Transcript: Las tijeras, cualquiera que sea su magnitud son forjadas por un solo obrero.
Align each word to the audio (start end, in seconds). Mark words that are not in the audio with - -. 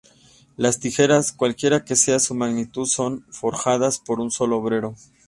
Las 0.57 0.79
tijeras, 0.79 1.31
cualquiera 1.31 1.85
que 1.85 1.95
sea 1.95 2.17
su 2.17 2.33
magnitud 2.33 2.87
son 2.87 3.23
forjadas 3.29 3.99
por 3.99 4.19
un 4.19 4.31
solo 4.31 4.57
obrero. 4.57 4.95